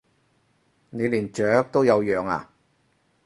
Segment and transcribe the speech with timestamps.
[0.89, 2.49] 你連雀都有養啊？